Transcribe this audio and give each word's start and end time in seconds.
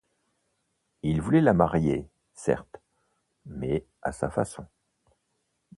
Il 1.03 1.21
voulait 1.21 1.41
la 1.41 1.53
marier, 1.53 2.09
certes, 2.33 2.81
mais 3.45 3.85
à 4.01 4.11
sa 4.11 4.31
façon. 4.31 4.65